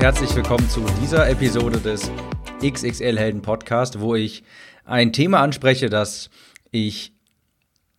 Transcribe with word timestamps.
Herzlich 0.00 0.32
willkommen 0.36 0.70
zu 0.70 0.80
dieser 1.02 1.28
Episode 1.28 1.78
des 1.80 2.12
XXL 2.62 3.18
Helden 3.18 3.42
Podcast, 3.42 3.98
wo 3.98 4.14
ich 4.14 4.44
ein 4.84 5.12
Thema 5.12 5.40
anspreche, 5.40 5.90
das 5.90 6.30
ich 6.70 7.12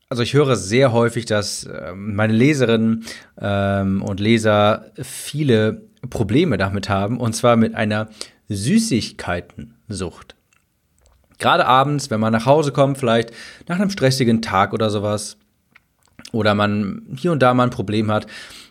also 0.08 0.24
ich 0.24 0.34
höre 0.34 0.56
sehr 0.56 0.94
häufig, 0.94 1.26
dass 1.26 1.70
ähm, 1.72 2.16
meine 2.16 2.32
Leserinnen 2.32 3.06
ähm, 3.40 4.02
und 4.02 4.22
Leser 4.22 4.92
viele 4.96 5.84
Probleme 6.10 6.58
damit 6.58 6.88
haben, 6.88 7.20
und 7.20 7.34
zwar 7.34 7.58
mit 7.58 7.76
einer 7.76 8.08
Süßigkeitensucht. 8.48 10.36
Gerade 11.38 11.66
abends, 11.66 12.10
wenn 12.10 12.22
man 12.22 12.32
nach 12.32 12.46
Hause 12.46 12.72
kommt, 12.72 12.98
vielleicht 12.98 13.32
nach 13.68 13.78
einem 13.78 13.90
stressigen 13.90 14.42
Tag 14.42 14.72
oder 14.72 14.90
sowas, 14.90 15.38
oder 16.32 16.56
man 16.56 17.08
hier 17.18 17.32
und 17.32 17.42
da 17.42 17.54
mal 17.54 17.64
ein 17.64 17.70
Problem 17.72 18.10
hat, 18.10 18.26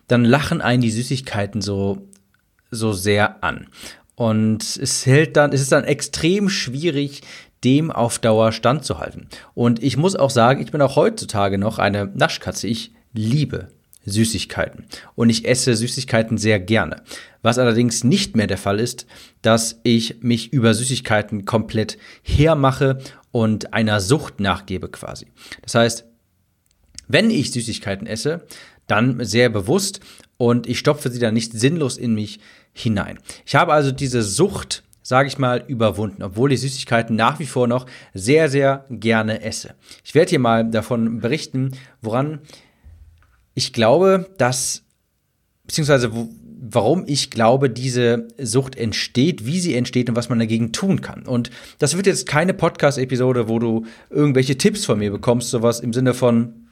dann 0.06 0.24
lachen 0.24 0.60
einen 0.60 0.82
die 0.82 0.90
Süßigkeiten 0.90 1.60
so 1.60 2.08
so 2.70 2.92
sehr 2.92 3.42
an. 3.42 3.68
Und 4.14 4.76
es 4.76 5.06
hält 5.06 5.36
dann, 5.36 5.52
es 5.52 5.60
ist 5.60 5.72
dann 5.72 5.84
extrem 5.84 6.48
schwierig, 6.48 7.22
dem 7.64 7.90
auf 7.90 8.18
Dauer 8.18 8.52
standzuhalten. 8.52 9.28
Und 9.54 9.82
ich 9.82 9.96
muss 9.96 10.16
auch 10.16 10.30
sagen, 10.30 10.60
ich 10.62 10.70
bin 10.70 10.80
auch 10.80 10.96
heutzutage 10.96 11.58
noch 11.58 11.78
eine 11.78 12.06
Naschkatze. 12.06 12.66
Ich 12.66 12.92
liebe 13.12 13.68
Süßigkeiten. 14.04 14.86
Und 15.14 15.30
ich 15.30 15.46
esse 15.46 15.74
Süßigkeiten 15.74 16.38
sehr 16.38 16.60
gerne. 16.60 17.02
Was 17.42 17.58
allerdings 17.58 18.04
nicht 18.04 18.36
mehr 18.36 18.46
der 18.46 18.58
Fall 18.58 18.80
ist, 18.80 19.06
dass 19.42 19.80
ich 19.82 20.22
mich 20.22 20.52
über 20.52 20.74
Süßigkeiten 20.74 21.44
komplett 21.44 21.98
hermache 22.22 22.98
und 23.30 23.74
einer 23.74 24.00
Sucht 24.00 24.40
nachgebe 24.40 24.88
quasi. 24.88 25.26
Das 25.62 25.74
heißt, 25.74 26.06
wenn 27.06 27.30
ich 27.30 27.52
Süßigkeiten 27.52 28.06
esse, 28.06 28.46
dann 28.86 29.24
sehr 29.24 29.48
bewusst 29.48 30.00
und 30.38 30.66
ich 30.66 30.78
stopfe 30.78 31.10
sie 31.10 31.18
dann 31.18 31.34
nicht 31.34 31.52
sinnlos 31.52 31.98
in 31.98 32.14
mich 32.14 32.40
hinein. 32.72 33.18
Ich 33.44 33.54
habe 33.54 33.74
also 33.74 33.90
diese 33.92 34.22
Sucht, 34.22 34.84
sage 35.02 35.28
ich 35.28 35.36
mal, 35.36 35.64
überwunden, 35.66 36.22
obwohl 36.22 36.52
ich 36.52 36.60
Süßigkeiten 36.60 37.14
nach 37.16 37.38
wie 37.38 37.46
vor 37.46 37.66
noch 37.66 37.86
sehr, 38.14 38.48
sehr 38.48 38.86
gerne 38.88 39.42
esse. 39.42 39.74
Ich 40.04 40.14
werde 40.14 40.30
hier 40.30 40.38
mal 40.38 40.70
davon 40.70 41.20
berichten, 41.20 41.72
woran 42.00 42.40
ich 43.54 43.72
glaube, 43.72 44.30
dass, 44.38 44.84
beziehungsweise 45.66 46.14
wo, 46.14 46.28
warum 46.60 47.04
ich 47.06 47.30
glaube, 47.30 47.68
diese 47.68 48.28
Sucht 48.38 48.76
entsteht, 48.76 49.44
wie 49.44 49.58
sie 49.58 49.74
entsteht 49.74 50.08
und 50.08 50.16
was 50.16 50.28
man 50.28 50.38
dagegen 50.38 50.72
tun 50.72 51.00
kann. 51.00 51.26
Und 51.26 51.50
das 51.78 51.96
wird 51.96 52.06
jetzt 52.06 52.26
keine 52.26 52.54
Podcast-Episode, 52.54 53.48
wo 53.48 53.58
du 53.58 53.86
irgendwelche 54.10 54.56
Tipps 54.56 54.84
von 54.84 54.98
mir 55.00 55.10
bekommst, 55.10 55.50
sowas 55.50 55.80
im 55.80 55.92
Sinne 55.92 56.14
von, 56.14 56.67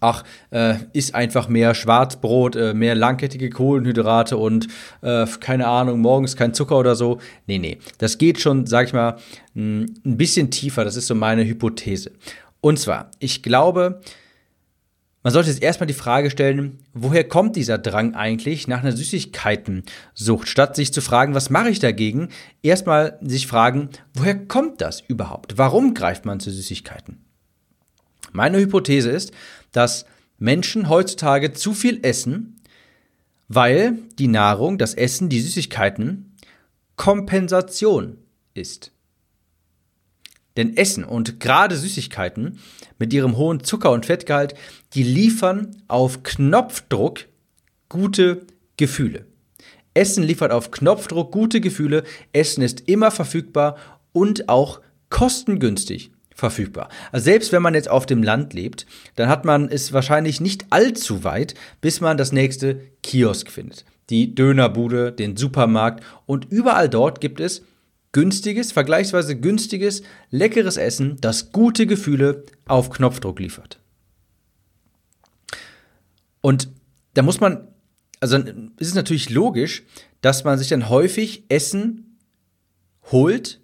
ach, 0.00 0.24
äh, 0.50 0.76
isst 0.92 1.14
einfach 1.14 1.48
mehr 1.48 1.74
Schwarzbrot, 1.74 2.56
äh, 2.56 2.74
mehr 2.74 2.94
langkettige 2.94 3.50
Kohlenhydrate 3.50 4.36
und 4.36 4.68
äh, 5.02 5.26
keine 5.40 5.66
Ahnung, 5.66 6.00
morgens 6.00 6.36
kein 6.36 6.54
Zucker 6.54 6.78
oder 6.78 6.94
so. 6.94 7.18
Nee, 7.46 7.58
nee. 7.58 7.78
Das 7.98 8.18
geht 8.18 8.40
schon, 8.40 8.66
sag 8.66 8.86
ich 8.86 8.92
mal, 8.92 9.16
ein 9.54 9.88
bisschen 10.04 10.50
tiefer. 10.50 10.84
Das 10.84 10.96
ist 10.96 11.08
so 11.08 11.14
meine 11.14 11.44
Hypothese. 11.44 12.12
Und 12.60 12.78
zwar, 12.78 13.10
ich 13.18 13.42
glaube, 13.42 14.00
man 15.24 15.32
sollte 15.32 15.50
jetzt 15.50 15.62
erstmal 15.62 15.88
die 15.88 15.94
Frage 15.94 16.30
stellen, 16.30 16.78
woher 16.94 17.24
kommt 17.24 17.56
dieser 17.56 17.76
Drang 17.76 18.14
eigentlich 18.14 18.68
nach 18.68 18.80
einer 18.80 18.92
Süßigkeitensucht? 18.92 20.48
Statt 20.48 20.76
sich 20.76 20.92
zu 20.92 21.00
fragen, 21.00 21.34
was 21.34 21.50
mache 21.50 21.70
ich 21.70 21.80
dagegen, 21.80 22.28
erstmal 22.62 23.18
sich 23.20 23.46
fragen, 23.46 23.90
woher 24.14 24.46
kommt 24.46 24.80
das 24.80 25.00
überhaupt? 25.00 25.58
Warum 25.58 25.94
greift 25.94 26.24
man 26.24 26.40
zu 26.40 26.50
Süßigkeiten? 26.50 27.18
Meine 28.32 28.58
Hypothese 28.58 29.10
ist, 29.10 29.32
dass 29.72 30.06
Menschen 30.38 30.88
heutzutage 30.88 31.52
zu 31.52 31.74
viel 31.74 32.00
essen, 32.02 32.60
weil 33.48 33.98
die 34.18 34.28
Nahrung, 34.28 34.78
das 34.78 34.94
Essen, 34.94 35.28
die 35.28 35.40
Süßigkeiten 35.40 36.36
Kompensation 36.96 38.18
ist. 38.54 38.92
Denn 40.56 40.76
Essen 40.76 41.04
und 41.04 41.38
gerade 41.38 41.76
Süßigkeiten 41.76 42.58
mit 42.98 43.12
ihrem 43.12 43.36
hohen 43.36 43.62
Zucker- 43.62 43.92
und 43.92 44.06
Fettgehalt, 44.06 44.54
die 44.94 45.04
liefern 45.04 45.76
auf 45.86 46.24
Knopfdruck 46.24 47.26
gute 47.88 48.42
Gefühle. 48.76 49.26
Essen 49.94 50.24
liefert 50.24 50.50
auf 50.52 50.70
Knopfdruck 50.70 51.32
gute 51.32 51.60
Gefühle, 51.60 52.04
Essen 52.32 52.62
ist 52.62 52.88
immer 52.88 53.10
verfügbar 53.10 53.76
und 54.12 54.48
auch 54.48 54.80
kostengünstig 55.10 56.10
verfügbar. 56.38 56.88
Also 57.10 57.24
selbst 57.24 57.50
wenn 57.50 57.62
man 57.62 57.74
jetzt 57.74 57.90
auf 57.90 58.06
dem 58.06 58.22
Land 58.22 58.54
lebt, 58.54 58.86
dann 59.16 59.28
hat 59.28 59.44
man 59.44 59.68
es 59.68 59.92
wahrscheinlich 59.92 60.40
nicht 60.40 60.66
allzu 60.70 61.24
weit, 61.24 61.54
bis 61.80 62.00
man 62.00 62.16
das 62.16 62.30
nächste 62.30 62.80
Kiosk 63.02 63.50
findet. 63.50 63.84
Die 64.08 64.36
Dönerbude, 64.36 65.10
den 65.10 65.36
Supermarkt 65.36 66.04
und 66.26 66.46
überall 66.50 66.88
dort 66.88 67.20
gibt 67.20 67.40
es 67.40 67.64
günstiges, 68.12 68.70
vergleichsweise 68.70 69.36
günstiges, 69.38 70.02
leckeres 70.30 70.76
Essen, 70.76 71.16
das 71.20 71.50
gute 71.50 71.88
Gefühle 71.88 72.44
auf 72.66 72.88
Knopfdruck 72.90 73.40
liefert. 73.40 73.80
Und 76.40 76.68
da 77.14 77.22
muss 77.22 77.40
man, 77.40 77.66
also 78.20 78.36
ist 78.36 78.88
es 78.88 78.94
natürlich 78.94 79.28
logisch, 79.28 79.82
dass 80.20 80.44
man 80.44 80.56
sich 80.56 80.68
dann 80.68 80.88
häufig 80.88 81.42
Essen 81.48 82.16
holt, 83.10 83.60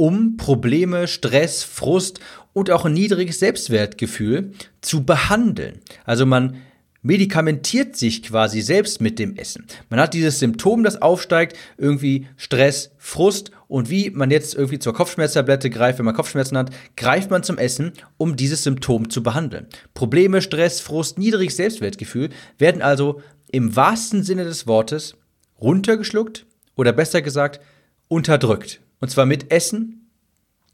um 0.00 0.38
Probleme, 0.38 1.06
Stress, 1.06 1.62
Frust 1.62 2.20
und 2.54 2.70
auch 2.70 2.86
ein 2.86 2.94
niedriges 2.94 3.38
Selbstwertgefühl 3.38 4.52
zu 4.80 5.04
behandeln. 5.04 5.80
Also 6.06 6.24
man 6.24 6.56
medikamentiert 7.02 7.96
sich 7.96 8.22
quasi 8.22 8.62
selbst 8.62 9.02
mit 9.02 9.18
dem 9.18 9.36
Essen. 9.36 9.66
Man 9.90 10.00
hat 10.00 10.14
dieses 10.14 10.38
Symptom, 10.38 10.84
das 10.84 11.02
aufsteigt, 11.02 11.54
irgendwie 11.76 12.26
Stress, 12.38 12.92
Frust 12.96 13.50
und 13.68 13.90
wie 13.90 14.08
man 14.08 14.30
jetzt 14.30 14.54
irgendwie 14.54 14.78
zur 14.78 14.94
Kopfschmerztablette 14.94 15.68
greift, 15.68 15.98
wenn 15.98 16.06
man 16.06 16.14
Kopfschmerzen 16.14 16.56
hat, 16.56 16.70
greift 16.96 17.30
man 17.30 17.42
zum 17.42 17.58
Essen, 17.58 17.92
um 18.16 18.36
dieses 18.36 18.62
Symptom 18.62 19.10
zu 19.10 19.22
behandeln. 19.22 19.66
Probleme, 19.92 20.40
Stress, 20.40 20.80
Frust, 20.80 21.18
niedriges 21.18 21.58
Selbstwertgefühl 21.58 22.30
werden 22.56 22.80
also 22.80 23.20
im 23.52 23.76
wahrsten 23.76 24.22
Sinne 24.22 24.44
des 24.44 24.66
Wortes 24.66 25.14
runtergeschluckt 25.60 26.46
oder 26.74 26.94
besser 26.94 27.20
gesagt 27.20 27.60
unterdrückt. 28.08 28.80
Und 29.00 29.10
zwar 29.10 29.26
mit 29.26 29.50
Essen 29.50 30.10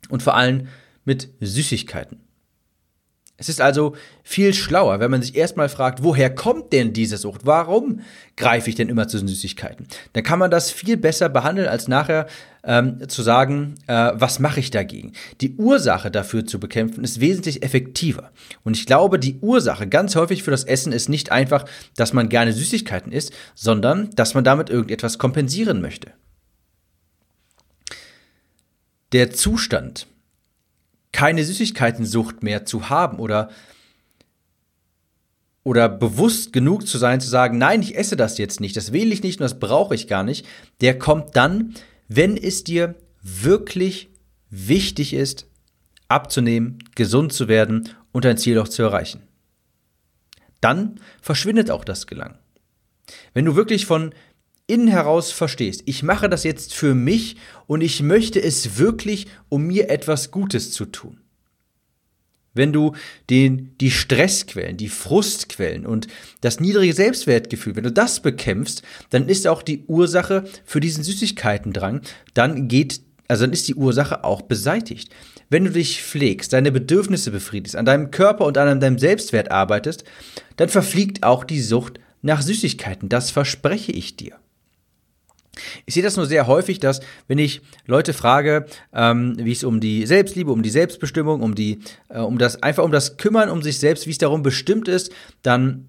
und 0.09 0.23
vor 0.23 0.35
allem 0.35 0.69
mit 1.05 1.31
Süßigkeiten. 1.41 2.21
Es 3.39 3.51
ist 3.51 3.61
also 3.61 3.95
viel 4.23 4.55
schlauer, 4.55 4.99
wenn 4.99 5.11
man 5.11 5.21
sich 5.21 5.37
erstmal 5.37 5.69
fragt, 5.69 6.03
woher 6.03 6.35
kommt 6.35 6.73
denn 6.73 6.95
diese 6.95 7.19
Sucht? 7.19 7.43
Warum 7.45 8.01
greife 8.35 8.71
ich 8.71 8.77
denn 8.77 8.89
immer 8.89 9.09
zu 9.09 9.19
Süßigkeiten? 9.19 9.87
Dann 10.15 10.23
kann 10.23 10.39
man 10.39 10.51
das 10.51 10.71
viel 10.71 10.97
besser 10.97 11.29
behandeln, 11.29 11.69
als 11.69 11.87
nachher 11.87 12.29
ähm, 12.65 13.07
zu 13.09 13.21
sagen, 13.23 13.75
äh, 13.89 14.13
was 14.15 14.39
mache 14.39 14.61
ich 14.61 14.71
dagegen? 14.71 15.13
Die 15.43 15.55
Ursache 15.57 16.11
dafür 16.11 16.47
zu 16.47 16.59
bekämpfen 16.59 17.05
ist 17.05 17.21
wesentlich 17.21 17.63
effektiver. 17.63 18.31
Und 18.65 18.75
ich 18.75 18.87
glaube, 18.87 19.19
die 19.19 19.39
Ursache 19.41 19.87
ganz 19.87 20.17
häufig 20.17 20.43
für 20.43 20.51
das 20.51 20.65
Essen 20.65 20.93
ist 20.93 21.11
nicht 21.11 21.31
einfach, 21.31 21.67
dass 21.95 22.15
man 22.15 22.31
gerne 22.31 22.55
Süßigkeiten 22.55 23.13
isst, 23.13 23.35
sondern 23.55 24.09
dass 24.17 24.33
man 24.33 24.45
damit 24.45 24.71
irgendetwas 24.71 25.19
kompensieren 25.19 25.83
möchte 25.83 26.13
der 29.13 29.31
Zustand, 29.31 30.07
keine 31.13 31.45
Süßigkeitensucht 31.45 32.43
mehr 32.43 32.65
zu 32.65 32.89
haben 32.89 33.19
oder 33.19 33.51
oder 35.63 35.89
bewusst 35.89 36.53
genug 36.53 36.87
zu 36.87 36.97
sein, 36.97 37.21
zu 37.21 37.29
sagen, 37.29 37.59
nein, 37.59 37.83
ich 37.83 37.97
esse 37.99 38.15
das 38.15 38.39
jetzt 38.39 38.61
nicht, 38.61 38.77
das 38.77 38.93
wähle 38.93 39.13
ich 39.13 39.25
nicht 39.25 39.41
und 39.41 39.43
das 39.43 39.59
brauche 39.59 39.97
ich 39.97 40.07
gar 40.07 40.23
nicht, 40.23 40.47
der 40.81 40.97
kommt 40.97 41.35
dann, 41.35 41.75
wenn 42.07 42.37
es 42.37 42.63
dir 42.63 42.95
wirklich 43.21 44.11
wichtig 44.49 45.13
ist, 45.13 45.49
abzunehmen, 46.07 46.79
gesund 46.95 47.33
zu 47.33 47.49
werden 47.49 47.89
und 48.13 48.25
dein 48.25 48.39
Ziel 48.39 48.61
auch 48.61 48.69
zu 48.69 48.83
erreichen. 48.83 49.23
Dann 50.61 51.01
verschwindet 51.21 51.73
auch 51.73 51.85
das 51.85 52.07
Gelangen. 52.07 52.39
Wenn 53.35 53.45
du 53.45 53.57
wirklich 53.57 53.87
von 53.87 54.15
innen 54.67 54.89
heraus 54.89 55.31
verstehst, 55.33 55.83
ich 55.87 56.03
mache 56.03 56.29
das 56.29 56.45
jetzt 56.45 56.75
für 56.75 56.95
mich 56.95 57.37
und 57.67 57.83
ich 57.83 58.03
möchte 58.03 58.43
es 58.43 58.79
wirklich, 58.79 59.27
um 59.49 59.67
mir 59.67 59.91
etwas 59.91 60.31
Gutes 60.31 60.73
zu 60.73 60.87
tun. 60.87 61.21
wenn 62.57 62.73
du 62.73 62.93
den, 63.31 63.77
die 63.81 63.91
Stressquellen, 63.91 64.77
die 64.77 64.89
Frustquellen 64.89 65.87
und 65.87 66.09
das 66.41 66.59
niedrige 66.59 66.95
Selbstwertgefühl, 66.95 67.77
wenn 67.77 67.85
du 67.85 67.93
das 67.93 68.21
bekämpfst, 68.21 68.83
dann 69.11 69.29
ist 69.29 69.47
auch 69.47 69.63
die 69.63 69.85
Ursache 69.87 70.45
für 70.65 70.81
diesen 70.81 71.05
Süßigkeitendrang, 71.05 72.01
dann 72.35 72.69
geht, 72.69 73.01
also 73.29 73.45
dann 73.45 73.53
ist 73.53 73.69
die 73.69 73.75
Ursache 73.75 74.25
auch 74.25 74.43
beseitigt. 74.43 75.11
Wenn 75.49 75.65
du 75.65 75.71
dich 75.71 76.03
pflegst, 76.03 76.53
deine 76.53 76.73
Bedürfnisse 76.73 77.31
befriedigst, 77.31 77.77
an 77.77 77.85
deinem 77.85 78.11
Körper 78.11 78.47
und 78.47 78.59
an 78.59 78.81
deinem 78.81 78.99
Selbstwert 78.99 79.51
arbeitest, 79.51 80.05
dann 80.57 80.69
verfliegt 80.69 81.23
auch 81.23 81.45
die 81.45 81.61
Sucht 81.61 82.01
nach 82.23 82.43
Süßigkeiten. 82.43 83.09
Das 83.09 83.31
verspreche 83.31 83.93
ich 83.93 84.17
dir. 84.17 84.39
Ich 85.85 85.95
sehe 85.95 86.03
das 86.03 86.17
nur 86.17 86.27
sehr 86.27 86.47
häufig, 86.47 86.81
dass 86.81 87.01
wenn 87.29 87.39
ich 87.39 87.63
Leute 87.87 88.13
frage, 88.13 88.67
ähm, 88.93 89.37
wie 89.39 89.53
es 89.53 89.65
um 89.65 89.81
die 89.81 90.07
Selbstliebe, 90.07 90.53
um 90.53 90.63
die 90.63 90.71
Selbstbestimmung, 90.71 91.41
um 91.41 91.55
die, 91.55 91.81
äh, 92.09 92.21
um 92.21 92.39
das 92.39 92.63
einfach 92.63 92.85
um 92.85 92.93
das 92.93 93.17
Kümmern 93.17 93.51
um 93.51 93.63
sich 93.63 93.79
selbst, 93.79 94.07
wie 94.07 94.11
es 94.11 94.19
darum 94.19 94.43
bestimmt 94.43 94.89
ist, 94.89 95.13
dann 95.43 95.89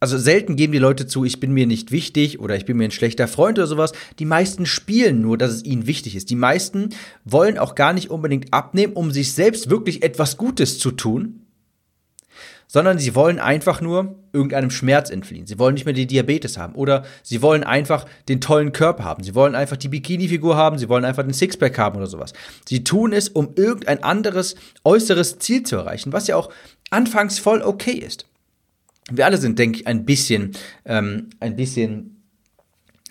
also 0.00 0.16
selten 0.16 0.54
geben 0.54 0.72
die 0.72 0.78
Leute 0.78 1.06
zu, 1.06 1.24
ich 1.24 1.40
bin 1.40 1.52
mir 1.52 1.66
nicht 1.66 1.90
wichtig 1.90 2.38
oder 2.38 2.56
ich 2.56 2.64
bin 2.64 2.76
mir 2.76 2.84
ein 2.84 2.92
schlechter 2.92 3.26
Freund 3.26 3.58
oder 3.58 3.66
sowas. 3.66 3.92
Die 4.18 4.24
meisten 4.24 4.64
spielen 4.64 5.20
nur, 5.20 5.36
dass 5.36 5.50
es 5.50 5.64
ihnen 5.64 5.86
wichtig 5.88 6.14
ist. 6.14 6.30
Die 6.30 6.36
meisten 6.36 6.90
wollen 7.24 7.58
auch 7.58 7.74
gar 7.74 7.92
nicht 7.92 8.10
unbedingt 8.10 8.52
abnehmen, 8.52 8.92
um 8.92 9.10
sich 9.10 9.32
selbst 9.32 9.70
wirklich 9.70 10.04
etwas 10.04 10.36
Gutes 10.36 10.78
zu 10.78 10.92
tun, 10.92 11.47
sondern 12.68 12.98
sie 12.98 13.14
wollen 13.14 13.40
einfach 13.40 13.80
nur 13.80 14.14
irgendeinem 14.32 14.70
Schmerz 14.70 15.10
entfliehen. 15.10 15.46
Sie 15.46 15.58
wollen 15.58 15.74
nicht 15.74 15.86
mehr 15.86 15.94
die 15.94 16.06
Diabetes 16.06 16.58
haben 16.58 16.74
oder 16.74 17.04
sie 17.22 17.42
wollen 17.42 17.64
einfach 17.64 18.04
den 18.28 18.40
tollen 18.40 18.72
Körper 18.72 19.04
haben. 19.04 19.24
Sie 19.24 19.34
wollen 19.34 19.54
einfach 19.54 19.78
die 19.78 19.88
Bikini-Figur 19.88 20.54
haben, 20.54 20.78
sie 20.78 20.88
wollen 20.88 21.06
einfach 21.06 21.24
den 21.24 21.32
Sixpack 21.32 21.76
haben 21.78 21.96
oder 21.96 22.06
sowas. 22.06 22.34
Sie 22.68 22.84
tun 22.84 23.12
es, 23.12 23.30
um 23.30 23.54
irgendein 23.56 24.02
anderes 24.04 24.54
äußeres 24.84 25.38
Ziel 25.38 25.62
zu 25.64 25.76
erreichen, 25.76 26.12
was 26.12 26.28
ja 26.28 26.36
auch 26.36 26.50
anfangs 26.90 27.38
voll 27.38 27.62
okay 27.62 27.92
ist. 27.92 28.26
Wir 29.10 29.24
alle 29.24 29.38
sind, 29.38 29.58
denke 29.58 29.80
ich, 29.80 29.86
ein 29.86 30.04
bisschen, 30.04 30.52
ähm, 30.84 31.30
ein 31.40 31.56
bisschen 31.56 32.14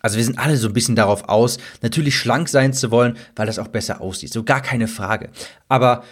also 0.04 0.18
wir 0.18 0.24
sind 0.24 0.38
alle 0.38 0.56
so 0.58 0.68
ein 0.68 0.74
bisschen 0.74 0.96
darauf 0.96 1.28
aus, 1.28 1.58
natürlich 1.82 2.16
schlank 2.16 2.48
sein 2.50 2.72
zu 2.72 2.92
wollen, 2.92 3.18
weil 3.36 3.48
das 3.48 3.58
auch 3.58 3.68
besser 3.68 4.00
aussieht. 4.00 4.32
So 4.32 4.44
gar 4.44 4.62
keine 4.62 4.88
Frage. 4.88 5.32
Aber 5.68 6.04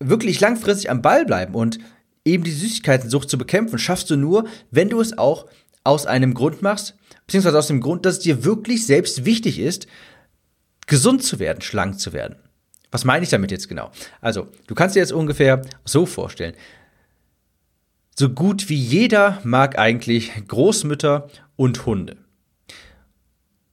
wirklich 0.00 0.40
langfristig 0.40 0.90
am 0.90 1.00
Ball 1.00 1.24
bleiben 1.24 1.54
und 1.54 1.78
eben 2.26 2.44
die 2.44 2.52
Süßigkeitensucht 2.52 3.30
zu 3.30 3.38
bekämpfen, 3.38 3.78
schaffst 3.78 4.10
du 4.10 4.16
nur, 4.16 4.46
wenn 4.70 4.88
du 4.88 5.00
es 5.00 5.16
auch 5.16 5.46
aus 5.84 6.06
einem 6.06 6.34
Grund 6.34 6.62
machst, 6.62 6.96
beziehungsweise 7.26 7.58
aus 7.58 7.68
dem 7.68 7.80
Grund, 7.80 8.04
dass 8.04 8.18
es 8.18 8.22
dir 8.22 8.44
wirklich 8.44 8.86
selbst 8.86 9.24
wichtig 9.24 9.58
ist, 9.58 9.86
gesund 10.86 11.22
zu 11.22 11.38
werden, 11.38 11.62
schlank 11.62 11.98
zu 12.00 12.12
werden. 12.12 12.36
Was 12.90 13.04
meine 13.04 13.24
ich 13.24 13.30
damit 13.30 13.50
jetzt 13.50 13.68
genau? 13.68 13.90
Also, 14.20 14.48
du 14.66 14.74
kannst 14.74 14.96
dir 14.96 15.00
jetzt 15.00 15.12
ungefähr 15.12 15.62
so 15.84 16.06
vorstellen. 16.06 16.54
So 18.18 18.30
gut 18.30 18.68
wie 18.68 18.76
jeder 18.76 19.40
mag 19.44 19.78
eigentlich 19.78 20.32
Großmütter 20.48 21.28
und 21.56 21.86
Hunde. 21.86 22.16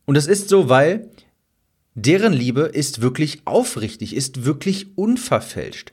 Und 0.05 0.15
das 0.15 0.27
ist 0.27 0.49
so, 0.49 0.67
weil 0.67 1.09
deren 1.95 2.33
Liebe 2.33 2.61
ist 2.61 3.01
wirklich 3.01 3.41
aufrichtig, 3.45 4.15
ist 4.15 4.43
wirklich 4.45 4.97
unverfälscht. 4.97 5.91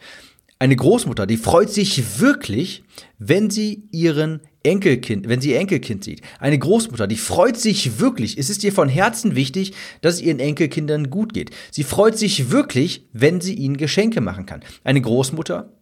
Eine 0.60 0.76
Großmutter, 0.76 1.26
die 1.26 1.38
freut 1.38 1.70
sich 1.70 2.20
wirklich, 2.20 2.84
wenn 3.18 3.48
sie 3.48 3.84
ihren 3.92 4.42
Enkelkind, 4.62 5.26
wenn 5.26 5.40
sie 5.40 5.52
ihr 5.52 5.58
Enkelkind 5.58 6.04
sieht. 6.04 6.20
Eine 6.38 6.58
Großmutter, 6.58 7.06
die 7.06 7.16
freut 7.16 7.56
sich 7.56 7.98
wirklich. 7.98 8.36
Es 8.36 8.50
ist 8.50 8.62
ihr 8.62 8.72
von 8.72 8.90
Herzen 8.90 9.34
wichtig, 9.34 9.72
dass 10.02 10.16
es 10.16 10.20
ihren 10.20 10.38
Enkelkindern 10.38 11.08
gut 11.08 11.32
geht. 11.32 11.50
Sie 11.70 11.82
freut 11.82 12.18
sich 12.18 12.50
wirklich, 12.50 13.08
wenn 13.14 13.40
sie 13.40 13.54
ihnen 13.54 13.78
Geschenke 13.78 14.20
machen 14.20 14.44
kann. 14.44 14.60
Eine 14.84 15.00
Großmutter 15.00 15.72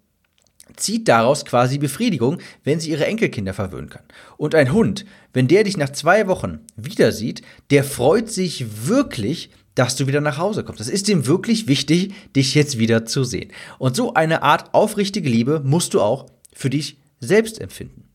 zieht 0.77 1.09
daraus 1.09 1.45
quasi 1.45 1.79
Befriedigung, 1.79 2.39
wenn 2.63 2.79
sie 2.79 2.91
ihre 2.91 3.07
Enkelkinder 3.07 3.55
verwöhnen 3.55 3.91
kann. 3.91 4.05
Und 4.37 4.55
ein 4.55 4.73
Hund, 4.73 5.05
wenn 5.33 5.49
der 5.49 5.65
dich 5.65 5.77
nach 5.77 5.91
zwei 5.91 6.29
Wochen 6.29 6.61
wieder 6.77 7.11
sieht, 7.11 7.43
der 7.71 7.83
freut 7.83 8.31
sich 8.31 8.87
wirklich, 8.87 9.51
dass 9.79 9.95
du 9.95 10.09
wieder 10.09 10.21
nach 10.21 10.39
Hause 10.39 10.65
kommst. 10.65 10.81
Das 10.81 10.89
ist 10.89 11.09
ihm 11.09 11.27
wirklich 11.27 11.69
wichtig, 11.69 12.13
dich 12.35 12.57
jetzt 12.57 12.79
wieder 12.79 13.07
zu 13.07 13.23
sehen. 13.23 13.53
Und 13.79 13.95
so 13.95 14.13
eine 14.13 14.43
Art 14.43 14.75
aufrichtige 14.75 15.29
Liebe 15.29 15.61
musst 15.65 15.95
du 15.95 16.01
auch 16.01 16.27
für 16.53 16.69
dich 16.69 16.99
selbst 17.21 17.61
empfinden. 17.61 18.09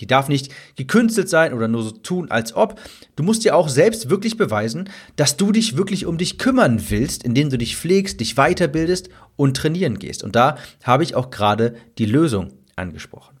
Die 0.00 0.08
darf 0.08 0.28
nicht 0.28 0.52
gekünstelt 0.74 1.28
sein 1.28 1.54
oder 1.54 1.68
nur 1.68 1.84
so 1.84 1.92
tun, 1.92 2.28
als 2.32 2.56
ob. 2.56 2.80
Du 3.14 3.22
musst 3.22 3.44
dir 3.44 3.54
auch 3.54 3.68
selbst 3.68 4.10
wirklich 4.10 4.36
beweisen, 4.36 4.90
dass 5.14 5.36
du 5.36 5.52
dich 5.52 5.76
wirklich 5.76 6.06
um 6.06 6.18
dich 6.18 6.38
kümmern 6.38 6.82
willst, 6.88 7.22
indem 7.22 7.50
du 7.50 7.58
dich 7.58 7.76
pflegst, 7.76 8.18
dich 8.18 8.34
weiterbildest 8.34 9.10
und 9.36 9.56
trainieren 9.56 10.00
gehst. 10.00 10.24
Und 10.24 10.34
da 10.34 10.56
habe 10.82 11.04
ich 11.04 11.14
auch 11.14 11.30
gerade 11.30 11.76
die 11.98 12.06
Lösung 12.06 12.52
angesprochen. 12.74 13.38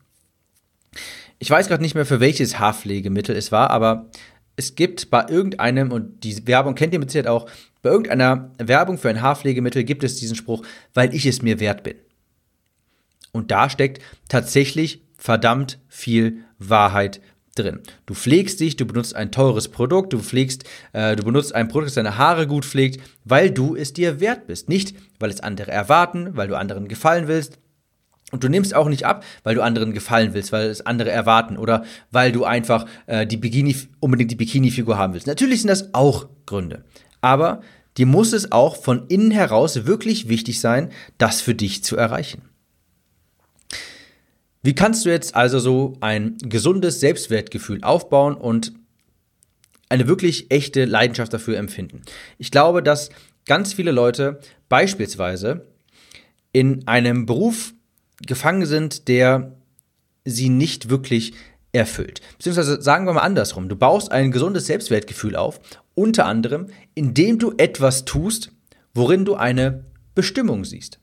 Ich 1.40 1.50
weiß 1.50 1.66
gerade 1.66 1.82
nicht 1.82 1.96
mehr, 1.96 2.06
für 2.06 2.20
welches 2.20 2.60
Haarpflegemittel 2.60 3.34
es 3.34 3.50
war, 3.50 3.70
aber 3.70 4.10
es 4.60 4.74
gibt 4.74 5.08
bei 5.08 5.26
irgendeinem, 5.26 5.90
und 5.90 6.22
die 6.22 6.46
Werbung 6.46 6.74
kennt 6.74 6.92
ihr 6.92 6.98
mit 6.98 7.10
Sicherheit 7.10 7.30
auch, 7.30 7.48
bei 7.80 7.88
irgendeiner 7.88 8.50
Werbung 8.58 8.98
für 8.98 9.08
ein 9.08 9.22
Haarpflegemittel 9.22 9.84
gibt 9.84 10.04
es 10.04 10.16
diesen 10.16 10.36
Spruch, 10.36 10.66
weil 10.92 11.14
ich 11.14 11.24
es 11.24 11.40
mir 11.40 11.60
wert 11.60 11.82
bin. 11.82 11.96
Und 13.32 13.50
da 13.50 13.70
steckt 13.70 14.02
tatsächlich 14.28 15.02
verdammt 15.16 15.78
viel 15.88 16.44
Wahrheit 16.58 17.22
drin. 17.54 17.80
Du 18.04 18.12
pflegst 18.12 18.60
dich, 18.60 18.76
du 18.76 18.84
benutzt 18.84 19.16
ein 19.16 19.32
teures 19.32 19.68
Produkt, 19.68 20.12
du 20.12 20.18
pflegst, 20.18 20.64
äh, 20.92 21.16
du 21.16 21.24
benutzt 21.24 21.54
ein 21.54 21.68
Produkt, 21.68 21.88
das 21.88 21.94
deine 21.94 22.18
Haare 22.18 22.46
gut 22.46 22.66
pflegt, 22.66 23.00
weil 23.24 23.50
du 23.50 23.74
es 23.74 23.94
dir 23.94 24.20
wert 24.20 24.46
bist. 24.46 24.68
Nicht, 24.68 24.94
weil 25.18 25.30
es 25.30 25.40
andere 25.40 25.70
erwarten, 25.70 26.36
weil 26.36 26.48
du 26.48 26.58
anderen 26.58 26.86
gefallen 26.86 27.28
willst, 27.28 27.58
und 28.30 28.44
du 28.44 28.48
nimmst 28.48 28.74
auch 28.74 28.88
nicht 28.88 29.04
ab, 29.04 29.24
weil 29.42 29.54
du 29.54 29.62
anderen 29.62 29.92
gefallen 29.92 30.34
willst, 30.34 30.52
weil 30.52 30.68
es 30.68 30.84
andere 30.84 31.10
erwarten 31.10 31.56
oder 31.56 31.84
weil 32.10 32.32
du 32.32 32.44
einfach 32.44 32.86
äh, 33.06 33.26
die 33.26 33.36
Bikini, 33.36 33.76
unbedingt 34.00 34.30
die 34.30 34.36
Bikini-Figur 34.36 34.98
haben 34.98 35.14
willst. 35.14 35.26
Natürlich 35.26 35.60
sind 35.60 35.68
das 35.68 35.94
auch 35.94 36.28
Gründe. 36.46 36.84
Aber 37.20 37.60
dir 37.96 38.06
muss 38.06 38.32
es 38.32 38.52
auch 38.52 38.76
von 38.76 39.06
innen 39.08 39.30
heraus 39.30 39.86
wirklich 39.86 40.28
wichtig 40.28 40.60
sein, 40.60 40.90
das 41.18 41.40
für 41.40 41.54
dich 41.54 41.84
zu 41.84 41.96
erreichen. 41.96 42.42
Wie 44.62 44.74
kannst 44.74 45.06
du 45.06 45.10
jetzt 45.10 45.34
also 45.34 45.58
so 45.58 45.96
ein 46.00 46.36
gesundes 46.42 47.00
Selbstwertgefühl 47.00 47.82
aufbauen 47.82 48.34
und 48.34 48.72
eine 49.88 50.06
wirklich 50.06 50.50
echte 50.50 50.84
Leidenschaft 50.84 51.32
dafür 51.32 51.56
empfinden? 51.56 52.02
Ich 52.36 52.50
glaube, 52.50 52.82
dass 52.82 53.08
ganz 53.46 53.72
viele 53.72 53.90
Leute 53.90 54.40
beispielsweise 54.68 55.66
in 56.52 56.86
einem 56.86 57.26
Beruf 57.26 57.72
gefangen 58.26 58.66
sind, 58.66 59.08
der 59.08 59.52
sie 60.24 60.48
nicht 60.48 60.90
wirklich 60.90 61.34
erfüllt. 61.72 62.20
Beziehungsweise 62.36 62.82
sagen 62.82 63.06
wir 63.06 63.12
mal 63.12 63.20
andersrum. 63.20 63.68
Du 63.68 63.76
baust 63.76 64.10
ein 64.10 64.32
gesundes 64.32 64.66
Selbstwertgefühl 64.66 65.36
auf, 65.36 65.60
unter 65.94 66.26
anderem, 66.26 66.66
indem 66.94 67.38
du 67.38 67.54
etwas 67.56 68.04
tust, 68.04 68.52
worin 68.94 69.24
du 69.24 69.34
eine 69.34 69.84
Bestimmung 70.14 70.64
siehst. 70.64 70.98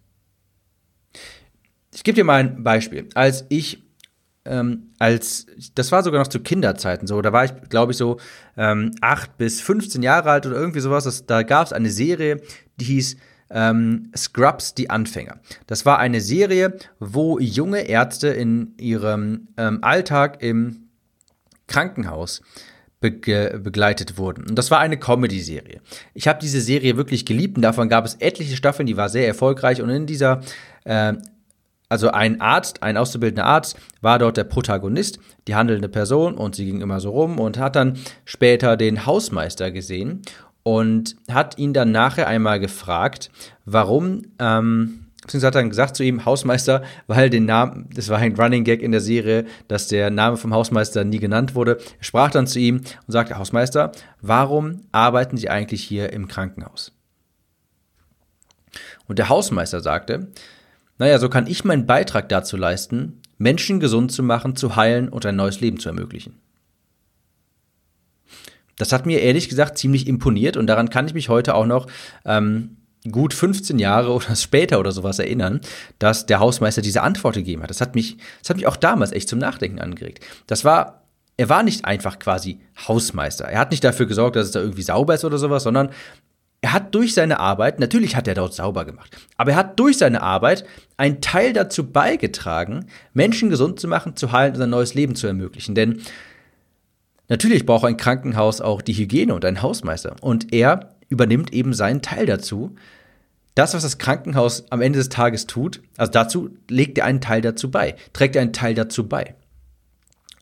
Ich 1.93 2.03
gebe 2.03 2.15
dir 2.15 2.23
mal 2.23 2.41
ein 2.41 2.63
Beispiel. 2.63 3.07
Als 3.15 3.45
ich, 3.49 3.83
ähm, 4.45 4.91
als, 4.99 5.47
das 5.73 5.91
war 5.91 6.03
sogar 6.03 6.19
noch 6.19 6.27
zu 6.27 6.41
Kinderzeiten 6.41 7.07
so, 7.07 7.21
da 7.21 7.31
war 7.31 7.45
ich, 7.45 7.53
glaube 7.69 7.93
ich, 7.93 7.97
so 7.97 8.19
ähm, 8.57 8.91
8 9.01 9.37
bis 9.37 9.61
15 9.61 10.03
Jahre 10.03 10.31
alt 10.31 10.45
oder 10.45 10.57
irgendwie 10.57 10.81
sowas. 10.81 11.05
Das, 11.05 11.25
da 11.25 11.43
gab 11.43 11.67
es 11.67 11.73
eine 11.73 11.89
Serie, 11.89 12.41
die 12.75 12.85
hieß 12.85 13.17
ähm, 13.49 14.11
Scrubs, 14.15 14.73
die 14.73 14.89
Anfänger. 14.89 15.39
Das 15.67 15.85
war 15.85 15.99
eine 15.99 16.21
Serie, 16.21 16.77
wo 16.99 17.39
junge 17.39 17.81
Ärzte 17.81 18.29
in 18.29 18.73
ihrem 18.77 19.47
ähm, 19.57 19.79
Alltag 19.81 20.41
im 20.41 20.87
Krankenhaus 21.67 22.41
be 22.99 23.11
begleitet 23.11 24.17
wurden. 24.17 24.49
Und 24.49 24.55
das 24.55 24.71
war 24.71 24.79
eine 24.79 24.97
Comedy-Serie. 24.97 25.81
Ich 26.13 26.27
habe 26.27 26.39
diese 26.41 26.61
Serie 26.61 26.97
wirklich 26.97 27.25
geliebt 27.25 27.55
und 27.57 27.61
davon 27.61 27.89
gab 27.89 28.05
es 28.05 28.15
etliche 28.15 28.55
Staffeln, 28.55 28.87
die 28.87 28.97
war 28.97 29.09
sehr 29.09 29.27
erfolgreich 29.27 29.81
und 29.81 29.89
in 29.89 30.07
dieser 30.07 30.41
äh, 30.83 31.13
also 31.89 32.11
ein 32.11 32.41
Arzt, 32.41 32.83
ein 32.83 32.97
auszubildender 32.97 33.45
Arzt, 33.45 33.77
war 34.01 34.19
dort 34.19 34.35
der 34.37 34.43
Protagonist, 34.43 35.19
die 35.47 35.55
handelnde 35.55 35.87
Person 35.87 36.35
und 36.35 36.55
sie 36.55 36.65
ging 36.65 36.81
immer 36.81 36.99
so 36.99 37.11
rum 37.11 37.39
und 37.39 37.57
hat 37.57 37.75
dann 37.75 37.97
später 38.25 38.75
den 38.75 39.05
Hausmeister 39.05 39.71
gesehen 39.71 40.21
und 40.67 41.15
hat 41.31 41.57
ihn 41.57 41.71
dann 41.71 41.93
nachher 41.93 42.27
einmal 42.27 42.59
gefragt, 42.59 43.31
warum, 43.63 44.23
ähm, 44.37 45.05
beziehungsweise 45.21 45.47
hat 45.47 45.55
dann 45.55 45.69
gesagt 45.69 45.95
zu 45.95 46.03
ihm, 46.03 46.25
Hausmeister, 46.25 46.83
weil 47.07 47.29
den 47.29 47.45
Namen, 47.45 47.89
das 47.95 48.09
war 48.09 48.17
ein 48.17 48.35
Running 48.35 48.65
Gag 48.65 48.81
in 48.81 48.91
der 48.91 48.99
Serie, 48.99 49.45
dass 49.69 49.87
der 49.87 50.09
Name 50.09 50.35
vom 50.35 50.53
Hausmeister 50.53 51.05
nie 51.05 51.19
genannt 51.19 51.55
wurde. 51.55 51.77
Er 51.99 52.03
sprach 52.03 52.31
dann 52.31 52.47
zu 52.47 52.59
ihm 52.59 52.79
und 52.79 52.85
sagte, 53.07 53.37
Hausmeister, 53.37 53.93
warum 54.19 54.81
arbeiten 54.91 55.37
Sie 55.37 55.49
eigentlich 55.49 55.85
hier 55.85 56.11
im 56.11 56.27
Krankenhaus? 56.27 56.91
Und 59.07 59.19
der 59.19 59.29
Hausmeister 59.29 59.79
sagte, 59.79 60.27
naja, 60.97 61.17
so 61.17 61.29
kann 61.29 61.47
ich 61.47 61.63
meinen 61.63 61.85
Beitrag 61.85 62.27
dazu 62.27 62.57
leisten, 62.57 63.21
Menschen 63.37 63.79
gesund 63.79 64.11
zu 64.11 64.21
machen, 64.21 64.57
zu 64.57 64.75
heilen 64.75 65.07
und 65.07 65.25
ein 65.25 65.37
neues 65.37 65.61
Leben 65.61 65.79
zu 65.79 65.87
ermöglichen. 65.87 66.33
Das 68.77 68.91
hat 68.91 69.05
mir 69.05 69.21
ehrlich 69.21 69.49
gesagt 69.49 69.77
ziemlich 69.77 70.07
imponiert 70.07 70.57
und 70.57 70.67
daran 70.67 70.89
kann 70.89 71.07
ich 71.07 71.13
mich 71.13 71.29
heute 71.29 71.55
auch 71.55 71.65
noch 71.65 71.87
ähm, 72.25 72.77
gut 73.11 73.33
15 73.33 73.79
Jahre 73.79 74.11
oder 74.13 74.35
später 74.35 74.79
oder 74.79 74.91
sowas 74.91 75.19
erinnern, 75.19 75.61
dass 75.99 76.25
der 76.25 76.39
Hausmeister 76.39 76.81
diese 76.81 77.01
Antwort 77.01 77.35
gegeben 77.35 77.63
hat. 77.63 77.69
Das 77.69 77.81
hat 77.81 77.95
mich, 77.95 78.17
das 78.39 78.49
hat 78.49 78.57
mich 78.57 78.67
auch 78.67 78.77
damals 78.77 79.11
echt 79.11 79.29
zum 79.29 79.39
Nachdenken 79.39 79.79
angeregt. 79.79 80.23
Das 80.47 80.63
war, 80.63 81.03
er 81.37 81.49
war 81.49 81.63
nicht 81.63 81.85
einfach 81.85 82.19
quasi 82.19 82.59
Hausmeister. 82.87 83.45
Er 83.45 83.59
hat 83.59 83.71
nicht 83.71 83.83
dafür 83.83 84.05
gesorgt, 84.05 84.35
dass 84.35 84.47
es 84.47 84.51
da 84.51 84.59
irgendwie 84.59 84.83
sauber 84.83 85.15
ist 85.15 85.25
oder 85.25 85.37
sowas, 85.37 85.63
sondern 85.63 85.89
er 86.61 86.73
hat 86.73 86.95
durch 86.95 87.13
seine 87.13 87.39
Arbeit, 87.39 87.79
natürlich 87.79 88.15
hat 88.15 88.27
er 88.27 88.33
dort 88.33 88.53
sauber 88.53 88.83
gemacht, 88.83 89.15
aber 89.37 89.51
er 89.51 89.57
hat 89.57 89.79
durch 89.79 89.99
seine 89.99 90.23
Arbeit 90.23 90.65
einen 90.97 91.21
Teil 91.21 91.53
dazu 91.53 91.91
beigetragen, 91.91 92.87
Menschen 93.13 93.51
gesund 93.51 93.79
zu 93.79 93.87
machen, 93.87 94.15
zu 94.15 94.31
heilen 94.31 94.55
und 94.55 94.61
ein 94.63 94.71
neues 94.71 94.95
Leben 94.95 95.15
zu 95.15 95.27
ermöglichen. 95.27 95.75
Denn 95.75 96.01
natürlich 97.27 97.65
braucht 97.65 97.85
ein 97.85 97.97
Krankenhaus 97.97 98.61
auch 98.61 98.81
die 98.81 98.93
Hygiene 98.93 99.33
und 99.33 99.45
einen 99.45 99.61
Hausmeister. 99.61 100.15
Und 100.21 100.53
er 100.53 100.95
übernimmt 101.09 101.53
eben 101.53 101.73
seinen 101.73 102.01
Teil 102.01 102.25
dazu. 102.25 102.75
Das, 103.55 103.73
was 103.73 103.83
das 103.83 103.97
Krankenhaus 103.97 104.65
am 104.71 104.81
Ende 104.81 104.99
des 104.99 105.09
Tages 105.09 105.47
tut, 105.47 105.81
also 105.97 106.11
dazu 106.11 106.49
legt 106.69 106.97
er 106.97 107.05
einen 107.05 107.21
Teil 107.21 107.41
dazu 107.41 107.71
bei, 107.71 107.95
trägt 108.13 108.35
er 108.35 108.43
einen 108.43 108.53
Teil 108.53 108.75
dazu 108.75 109.07
bei. 109.07 109.35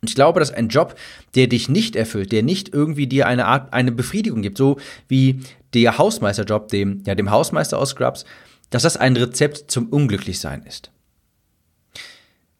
Und 0.02 0.10
ich 0.10 0.16
glaube, 0.16 0.40
dass 0.40 0.52
ein 0.52 0.68
Job, 0.68 0.96
der 1.34 1.48
dich 1.48 1.70
nicht 1.70 1.96
erfüllt, 1.96 2.32
der 2.32 2.44
nicht 2.44 2.74
irgendwie 2.74 3.08
dir 3.08 3.26
eine 3.28 3.46
Art, 3.46 3.74
eine 3.74 3.92
Befriedigung 3.92 4.42
gibt, 4.42 4.58
so 4.58 4.78
wie 5.08 5.40
der 5.74 5.98
Hausmeisterjob, 5.98 6.68
dem, 6.68 7.02
ja, 7.06 7.16
dem 7.16 7.32
Hausmeister 7.32 7.80
aus 7.80 7.90
Scrubs, 7.92 8.26
dass 8.70 8.84
das 8.84 8.98
ein 8.98 9.16
Rezept 9.16 9.72
zum 9.72 9.88
Unglücklichsein 9.88 10.64
ist. 10.64 10.92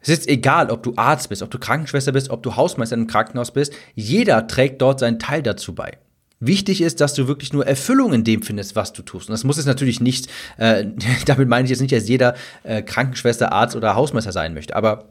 Es 0.06 0.20
ist 0.20 0.28
egal, 0.28 0.70
ob 0.70 0.84
du 0.84 0.94
Arzt 0.98 1.30
bist, 1.30 1.42
ob 1.42 1.50
du 1.50 1.58
Krankenschwester 1.58 2.12
bist, 2.12 2.30
ob 2.30 2.44
du 2.44 2.56
Hausmeister 2.56 2.96
im 2.96 3.08
Krankenhaus 3.08 3.52
bist, 3.52 3.74
jeder 3.96 4.48
trägt 4.48 4.82
dort 4.82 5.00
seinen 5.00 5.18
Teil 5.18 5.42
dazu 5.42 5.74
bei. 5.74 5.98
Wichtig 6.40 6.82
ist, 6.82 7.02
dass 7.02 7.16
du 7.16 7.28
wirklich 7.28 7.54
nur 7.54 7.66
Erfüllung 7.66 8.14
in 8.14 8.24
dem 8.24 8.44
findest, 8.44 8.76
was 8.76 8.94
du 8.94 9.02
tust. 9.02 9.30
Und 9.30 9.34
das 9.34 9.44
muss 9.44 9.58
es 9.58 9.66
natürlich 9.66 10.02
nicht, 10.02 10.28
äh, 10.58 10.86
damit 11.26 11.48
meine 11.48 11.64
ich 11.64 11.72
jetzt 11.72 11.82
nicht, 11.82 11.92
dass 11.92 12.08
jeder 12.08 12.36
äh, 12.62 12.84
Krankenschwester, 12.84 13.52
Arzt 13.52 13.76
oder 13.76 13.96
Hausmeister 13.96 14.32
sein 14.32 14.54
möchte, 14.54 14.76
aber 14.76 15.10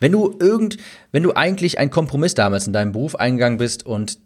wenn 0.00 0.10
du 0.10 0.36
irgend, 0.40 0.76
wenn 1.12 1.22
du 1.22 1.32
eigentlich 1.34 1.78
einen 1.78 1.90
Kompromiss 1.90 2.34
damals 2.34 2.66
in 2.66 2.72
deinem 2.72 2.92
Beruf 2.92 3.14
eingegangen 3.14 3.58
bist 3.58 3.86
und 3.86 4.18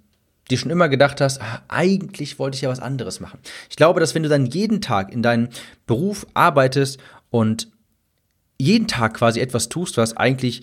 dir 0.51 0.57
schon 0.57 0.71
immer 0.71 0.89
gedacht 0.89 1.21
hast, 1.21 1.43
ah, 1.43 1.63
eigentlich 1.69 2.39
wollte 2.39 2.57
ich 2.57 2.63
ja 2.63 2.71
was 2.71 2.81
anderes 2.81 3.21
machen. 3.21 3.39
Ich 3.69 3.77
glaube, 3.77 4.01
dass 4.01 4.15
wenn 4.15 4.23
du 4.23 4.31
dann 4.31 4.47
jeden 4.47 4.81
Tag 4.81 5.13
in 5.13 5.23
deinem 5.23 5.51
Beruf 5.87 6.27
arbeitest 6.33 6.99
und 7.31 7.69
jeden 8.59 8.89
Tag 8.89 9.15
quasi 9.15 9.41
etwas 9.41 9.69
tust, 9.69 9.97
was 9.97 10.17
eigentlich 10.17 10.63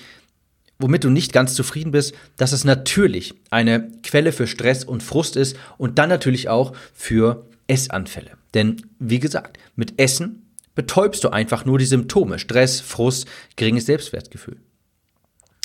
womit 0.79 1.03
du 1.03 1.09
nicht 1.09 1.33
ganz 1.33 1.53
zufrieden 1.53 1.91
bist, 1.91 2.13
dass 2.37 2.51
es 2.51 2.63
natürlich 2.63 3.33
eine 3.49 3.91
Quelle 4.03 4.31
für 4.31 4.47
Stress 4.47 4.83
und 4.83 5.03
Frust 5.03 5.35
ist 5.35 5.55
und 5.77 5.97
dann 5.97 6.09
natürlich 6.09 6.49
auch 6.49 6.73
für 6.93 7.45
Essanfälle. 7.67 8.31
Denn 8.53 8.81
wie 8.99 9.19
gesagt, 9.19 9.57
mit 9.75 9.99
Essen 9.99 10.51
betäubst 10.75 11.23
du 11.23 11.29
einfach 11.29 11.65
nur 11.65 11.79
die 11.79 11.85
Symptome, 11.85 12.39
Stress, 12.39 12.81
Frust, 12.81 13.27
geringes 13.55 13.85
Selbstwertgefühl. 13.85 14.57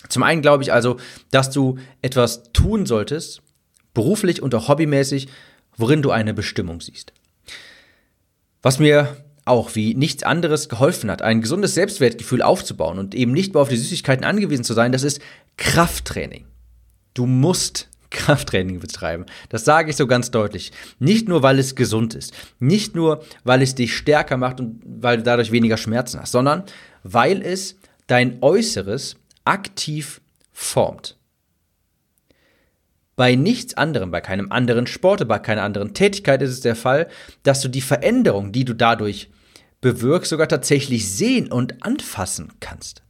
Zum 0.09 0.23
einen 0.23 0.43
glaube 0.43 0.63
ich 0.63 0.73
also, 0.73 0.99
dass 1.31 1.51
du 1.51 1.79
etwas 2.03 2.53
tun 2.53 2.87
solltest, 2.87 3.43
beruflich 3.93 4.41
und 4.41 4.55
auch 4.55 4.69
hobbymäßig, 4.69 5.29
worin 5.77 6.03
du 6.03 6.11
eine 6.11 6.35
Bestimmung 6.35 6.81
siehst. 6.81 7.13
Was 8.63 8.79
mir 8.79 9.17
auch 9.51 9.75
wie 9.75 9.95
nichts 9.95 10.23
anderes 10.23 10.69
geholfen 10.69 11.11
hat, 11.11 11.23
ein 11.23 11.43
gesundes 11.43 11.75
Selbstwertgefühl 11.75 12.41
aufzubauen 12.41 12.99
und 12.99 13.15
eben 13.15 13.33
nicht 13.33 13.53
mehr 13.53 13.63
auf 13.63 13.69
die 13.69 13.77
Süßigkeiten 13.77 14.25
angewiesen 14.25 14.65
zu 14.65 14.73
sein, 14.73 14.93
das 14.93 15.03
ist 15.03 15.21
Krafttraining. 15.57 16.47
Du 17.13 17.27
musst 17.27 17.89
Krafttraining 18.11 18.81
betreiben. 18.81 19.27
Das 19.51 19.65
sage 19.65 19.91
ich 19.91 19.97
so 19.97 20.07
ganz 20.07 20.31
deutlich. 20.31 20.73
Nicht 20.99 21.29
nur, 21.29 21.43
weil 21.43 21.59
es 21.59 21.75
gesund 21.75 22.15
ist, 22.15 22.33
nicht 22.59 22.95
nur, 22.95 23.25
weil 23.45 23.63
es 23.63 23.75
dich 23.75 23.97
stärker 23.97 24.37
macht 24.37 24.61
und 24.61 24.81
weil 24.85 25.19
du 25.19 25.23
dadurch 25.23 25.53
weniger 25.53 25.77
Schmerzen 25.77 26.21
hast, 26.21 26.33
sondern 26.33 26.65
weil 27.03 27.43
es 27.43 27.77
dein 28.07 28.39
Äußeres 28.43 29.17
aktiv 29.45 30.21
formt. 30.53 31.17
Bei 33.17 33.35
nichts 33.35 33.75
anderem, 33.75 34.11
bei 34.11 34.21
keinem 34.21 34.51
anderen 34.51 34.87
Sport, 34.87 35.27
bei 35.29 35.39
keiner 35.39 35.63
anderen 35.63 35.93
Tätigkeit 35.93 36.41
ist 36.41 36.51
es 36.51 36.61
der 36.61 36.77
Fall, 36.77 37.09
dass 37.43 37.61
du 37.61 37.69
die 37.69 37.83
Veränderung, 37.83 38.51
die 38.51 38.65
du 38.65 38.75
dadurch 38.75 39.29
bewirkst, 39.81 40.31
sogar 40.31 40.49
tatsächlich 40.49 41.11
sehen 41.11 41.51
und 41.51 41.83
anfassen 41.85 42.53
kannst. 42.61 43.03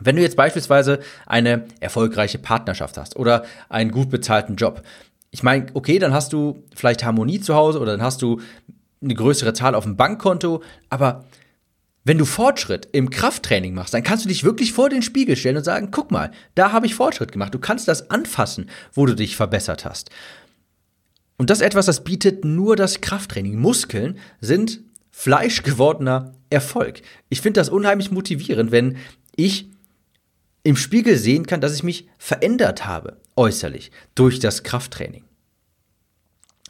Wenn 0.00 0.16
du 0.16 0.22
jetzt 0.22 0.36
beispielsweise 0.36 1.00
eine 1.26 1.64
erfolgreiche 1.80 2.38
Partnerschaft 2.38 2.96
hast 2.96 3.16
oder 3.16 3.44
einen 3.68 3.90
gut 3.90 4.10
bezahlten 4.10 4.56
Job, 4.56 4.82
ich 5.30 5.42
meine, 5.42 5.66
okay, 5.74 5.98
dann 5.98 6.12
hast 6.12 6.32
du 6.32 6.64
vielleicht 6.74 7.04
Harmonie 7.04 7.40
zu 7.40 7.54
Hause 7.54 7.78
oder 7.78 7.92
dann 7.92 8.02
hast 8.02 8.22
du 8.22 8.40
eine 9.02 9.14
größere 9.14 9.52
Zahl 9.52 9.74
auf 9.74 9.84
dem 9.84 9.96
Bankkonto, 9.96 10.62
aber 10.88 11.24
wenn 12.04 12.18
du 12.18 12.24
Fortschritt 12.24 12.88
im 12.92 13.10
Krafttraining 13.10 13.74
machst, 13.74 13.92
dann 13.92 14.02
kannst 14.02 14.24
du 14.24 14.28
dich 14.28 14.42
wirklich 14.42 14.72
vor 14.72 14.88
den 14.88 15.02
Spiegel 15.02 15.36
stellen 15.36 15.58
und 15.58 15.64
sagen, 15.64 15.90
guck 15.90 16.10
mal, 16.10 16.30
da 16.54 16.72
habe 16.72 16.86
ich 16.86 16.94
Fortschritt 16.94 17.30
gemacht. 17.30 17.54
Du 17.54 17.58
kannst 17.58 17.88
das 17.88 18.10
anfassen, 18.10 18.70
wo 18.94 19.04
du 19.04 19.14
dich 19.14 19.36
verbessert 19.36 19.84
hast. 19.84 20.10
Und 21.36 21.50
das 21.50 21.58
ist 21.60 21.66
etwas, 21.66 21.86
das 21.86 22.04
bietet 22.04 22.44
nur 22.44 22.74
das 22.74 23.00
Krafttraining. 23.00 23.58
Muskeln 23.58 24.18
sind 24.40 24.80
fleischgewordener 25.20 26.32
Erfolg. 26.48 27.02
Ich 27.28 27.42
finde 27.42 27.60
das 27.60 27.68
unheimlich 27.68 28.10
motivierend, 28.10 28.72
wenn 28.72 28.96
ich 29.36 29.68
im 30.62 30.76
Spiegel 30.76 31.18
sehen 31.18 31.46
kann, 31.46 31.60
dass 31.60 31.74
ich 31.74 31.82
mich 31.82 32.08
verändert 32.16 32.86
habe, 32.86 33.18
äußerlich, 33.36 33.90
durch 34.14 34.38
das 34.38 34.62
Krafttraining. 34.62 35.24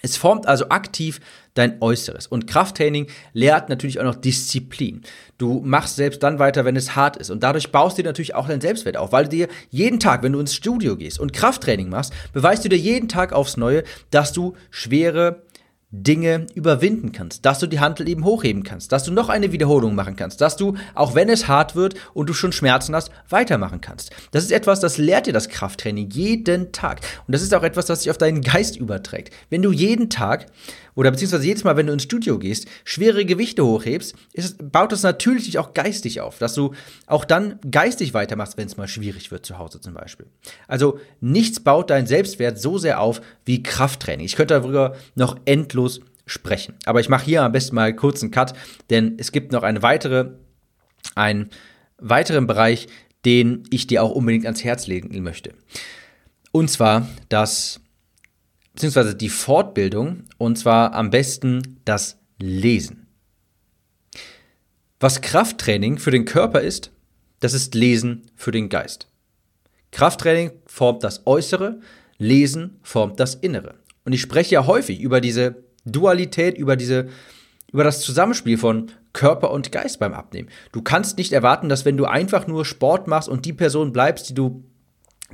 Es 0.02 0.16
formt 0.16 0.48
also 0.48 0.68
aktiv 0.70 1.20
dein 1.54 1.80
Äußeres. 1.80 2.26
Und 2.26 2.48
Krafttraining 2.48 3.06
lehrt 3.34 3.68
natürlich 3.68 4.00
auch 4.00 4.04
noch 4.04 4.16
Disziplin. 4.16 5.02
Du 5.38 5.60
machst 5.60 5.94
selbst 5.94 6.20
dann 6.24 6.40
weiter, 6.40 6.64
wenn 6.64 6.74
es 6.74 6.96
hart 6.96 7.18
ist. 7.18 7.30
Und 7.30 7.44
dadurch 7.44 7.70
baust 7.70 7.98
du 7.98 8.02
dir 8.02 8.08
natürlich 8.08 8.34
auch 8.34 8.48
dein 8.48 8.60
Selbstwert 8.60 8.96
auf, 8.96 9.12
weil 9.12 9.24
du 9.24 9.30
dir 9.30 9.48
jeden 9.68 10.00
Tag, 10.00 10.24
wenn 10.24 10.32
du 10.32 10.40
ins 10.40 10.56
Studio 10.56 10.96
gehst 10.96 11.20
und 11.20 11.32
Krafttraining 11.32 11.88
machst, 11.88 12.12
beweist 12.32 12.64
du 12.64 12.68
dir 12.68 12.78
jeden 12.78 13.08
Tag 13.08 13.32
aufs 13.32 13.56
Neue, 13.56 13.84
dass 14.10 14.32
du 14.32 14.56
schwere 14.70 15.44
Dinge 15.92 16.46
überwinden 16.54 17.10
kannst, 17.10 17.44
dass 17.44 17.58
du 17.58 17.66
die 17.66 17.80
Handel 17.80 18.08
eben 18.08 18.24
hochheben 18.24 18.62
kannst, 18.62 18.92
dass 18.92 19.02
du 19.02 19.12
noch 19.12 19.28
eine 19.28 19.50
Wiederholung 19.50 19.96
machen 19.96 20.14
kannst, 20.14 20.40
dass 20.40 20.56
du, 20.56 20.76
auch 20.94 21.16
wenn 21.16 21.28
es 21.28 21.48
hart 21.48 21.74
wird 21.74 21.94
und 22.14 22.28
du 22.28 22.32
schon 22.32 22.52
Schmerzen 22.52 22.94
hast, 22.94 23.10
weitermachen 23.28 23.80
kannst. 23.80 24.12
Das 24.30 24.44
ist 24.44 24.52
etwas, 24.52 24.78
das 24.78 24.98
lehrt 24.98 25.26
dir 25.26 25.32
das 25.32 25.48
Krafttraining 25.48 26.08
jeden 26.10 26.70
Tag. 26.70 27.00
Und 27.26 27.34
das 27.34 27.42
ist 27.42 27.52
auch 27.54 27.64
etwas, 27.64 27.86
das 27.86 28.02
sich 28.02 28.10
auf 28.10 28.18
deinen 28.18 28.40
Geist 28.40 28.76
überträgt. 28.76 29.34
Wenn 29.50 29.62
du 29.62 29.72
jeden 29.72 30.10
Tag 30.10 30.46
oder 31.00 31.12
beziehungsweise 31.12 31.46
jedes 31.46 31.64
Mal, 31.64 31.78
wenn 31.78 31.86
du 31.86 31.94
ins 31.94 32.02
Studio 32.02 32.38
gehst, 32.38 32.68
schwere 32.84 33.24
Gewichte 33.24 33.64
hochhebst, 33.64 34.14
ist, 34.34 34.70
baut 34.70 34.92
das 34.92 35.02
natürlich 35.02 35.58
auch 35.58 35.72
geistig 35.72 36.20
auf, 36.20 36.36
dass 36.36 36.52
du 36.52 36.74
auch 37.06 37.24
dann 37.24 37.58
geistig 37.70 38.12
weitermachst, 38.12 38.58
wenn 38.58 38.66
es 38.66 38.76
mal 38.76 38.86
schwierig 38.86 39.30
wird 39.30 39.46
zu 39.46 39.56
Hause 39.56 39.80
zum 39.80 39.94
Beispiel. 39.94 40.26
Also 40.68 41.00
nichts 41.22 41.60
baut 41.60 41.88
deinen 41.88 42.06
Selbstwert 42.06 42.60
so 42.60 42.76
sehr 42.76 43.00
auf 43.00 43.22
wie 43.46 43.62
Krafttraining. 43.62 44.26
Ich 44.26 44.36
könnte 44.36 44.52
darüber 44.52 44.94
noch 45.14 45.38
endlos 45.46 46.00
sprechen. 46.26 46.74
Aber 46.84 47.00
ich 47.00 47.08
mache 47.08 47.24
hier 47.24 47.44
am 47.44 47.52
besten 47.52 47.76
mal 47.76 47.96
kurz 47.96 48.22
einen 48.22 48.30
Cut, 48.30 48.52
denn 48.90 49.14
es 49.16 49.32
gibt 49.32 49.52
noch 49.52 49.62
eine 49.62 49.80
weitere, 49.80 50.32
einen 51.14 51.48
weiteren 51.96 52.46
Bereich, 52.46 52.88
den 53.24 53.62
ich 53.70 53.86
dir 53.86 54.02
auch 54.02 54.10
unbedingt 54.10 54.44
ans 54.44 54.64
Herz 54.64 54.86
legen 54.86 55.22
möchte. 55.22 55.54
Und 56.52 56.68
zwar 56.68 57.08
das 57.30 57.80
beziehungsweise 58.80 59.14
die 59.14 59.28
Fortbildung, 59.28 60.24
und 60.38 60.56
zwar 60.56 60.94
am 60.94 61.10
besten 61.10 61.80
das 61.84 62.18
Lesen. 62.38 63.08
Was 64.98 65.20
Krafttraining 65.20 65.98
für 65.98 66.10
den 66.10 66.24
Körper 66.24 66.62
ist, 66.62 66.90
das 67.40 67.52
ist 67.52 67.74
Lesen 67.74 68.22
für 68.36 68.52
den 68.52 68.70
Geist. 68.70 69.08
Krafttraining 69.92 70.52
formt 70.64 71.04
das 71.04 71.26
Äußere, 71.26 71.80
Lesen 72.16 72.80
formt 72.82 73.20
das 73.20 73.34
Innere. 73.34 73.74
Und 74.06 74.14
ich 74.14 74.22
spreche 74.22 74.54
ja 74.54 74.66
häufig 74.66 75.02
über 75.02 75.20
diese 75.20 75.62
Dualität, 75.84 76.56
über 76.56 76.76
diese, 76.76 77.08
über 77.72 77.84
das 77.84 78.00
Zusammenspiel 78.00 78.56
von 78.56 78.92
Körper 79.12 79.50
und 79.50 79.72
Geist 79.72 79.98
beim 79.98 80.14
Abnehmen. 80.14 80.48
Du 80.72 80.80
kannst 80.80 81.18
nicht 81.18 81.34
erwarten, 81.34 81.68
dass 81.68 81.84
wenn 81.84 81.98
du 81.98 82.06
einfach 82.06 82.46
nur 82.46 82.64
Sport 82.64 83.08
machst 83.08 83.28
und 83.28 83.44
die 83.44 83.52
Person 83.52 83.92
bleibst, 83.92 84.30
die 84.30 84.34
du 84.34 84.64